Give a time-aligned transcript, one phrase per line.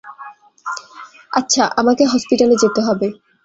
[1.31, 3.07] আচ্ছা, আমাকে হসপিটালে যেতে হবে।